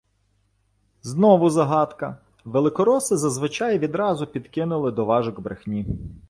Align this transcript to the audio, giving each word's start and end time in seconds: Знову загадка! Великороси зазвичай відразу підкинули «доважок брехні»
Знову 1.01 1.49
загадка! 1.49 2.17
Великороси 2.45 3.17
зазвичай 3.17 3.79
відразу 3.79 4.27
підкинули 4.27 4.91
«доважок 4.91 5.39
брехні» 5.39 5.85